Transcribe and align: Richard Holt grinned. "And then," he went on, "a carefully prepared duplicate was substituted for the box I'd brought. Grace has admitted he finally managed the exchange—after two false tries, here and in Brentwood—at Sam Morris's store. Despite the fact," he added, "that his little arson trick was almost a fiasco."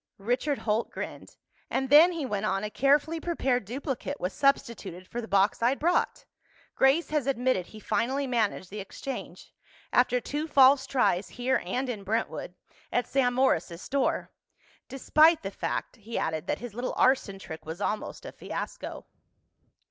Richard 0.17 0.57
Holt 0.57 0.89
grinned. 0.89 1.35
"And 1.69 1.91
then," 1.91 2.11
he 2.11 2.25
went 2.25 2.47
on, 2.47 2.63
"a 2.63 2.71
carefully 2.71 3.19
prepared 3.19 3.65
duplicate 3.65 4.19
was 4.19 4.33
substituted 4.33 5.07
for 5.07 5.21
the 5.21 5.27
box 5.27 5.61
I'd 5.61 5.77
brought. 5.77 6.25
Grace 6.73 7.11
has 7.11 7.27
admitted 7.27 7.67
he 7.67 7.79
finally 7.79 8.25
managed 8.25 8.71
the 8.71 8.79
exchange—after 8.79 10.19
two 10.19 10.47
false 10.47 10.87
tries, 10.87 11.29
here 11.29 11.61
and 11.63 11.87
in 11.87 12.03
Brentwood—at 12.03 13.05
Sam 13.07 13.35
Morris's 13.35 13.83
store. 13.83 14.31
Despite 14.89 15.43
the 15.43 15.51
fact," 15.51 15.97
he 15.97 16.17
added, 16.17 16.47
"that 16.47 16.57
his 16.57 16.73
little 16.73 16.95
arson 16.97 17.37
trick 17.37 17.63
was 17.63 17.79
almost 17.79 18.25
a 18.25 18.31
fiasco." 18.31 19.05